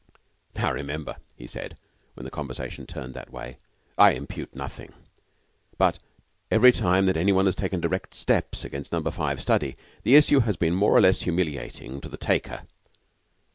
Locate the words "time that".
6.71-7.17